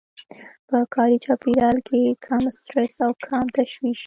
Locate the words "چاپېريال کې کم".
1.25-2.43